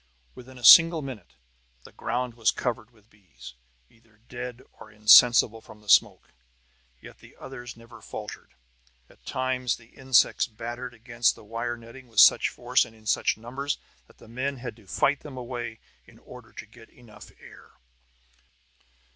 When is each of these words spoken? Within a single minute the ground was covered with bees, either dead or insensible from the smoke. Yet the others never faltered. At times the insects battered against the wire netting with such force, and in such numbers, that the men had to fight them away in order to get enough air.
Within 0.33 0.57
a 0.57 0.63
single 0.63 1.03
minute 1.03 1.35
the 1.83 1.91
ground 1.91 2.33
was 2.33 2.49
covered 2.49 2.89
with 2.89 3.11
bees, 3.11 3.53
either 3.87 4.19
dead 4.29 4.63
or 4.79 4.89
insensible 4.89 5.61
from 5.61 5.81
the 5.81 5.89
smoke. 5.89 6.33
Yet 6.99 7.19
the 7.19 7.35
others 7.35 7.77
never 7.77 8.01
faltered. 8.01 8.55
At 9.11 9.23
times 9.27 9.75
the 9.75 9.93
insects 9.95 10.47
battered 10.47 10.95
against 10.95 11.35
the 11.35 11.43
wire 11.43 11.77
netting 11.77 12.07
with 12.07 12.19
such 12.19 12.49
force, 12.49 12.83
and 12.83 12.95
in 12.95 13.05
such 13.05 13.37
numbers, 13.37 13.77
that 14.07 14.17
the 14.17 14.27
men 14.27 14.57
had 14.57 14.75
to 14.77 14.87
fight 14.87 15.19
them 15.19 15.37
away 15.37 15.79
in 16.07 16.17
order 16.17 16.51
to 16.51 16.65
get 16.65 16.89
enough 16.89 17.31
air. 17.39 17.73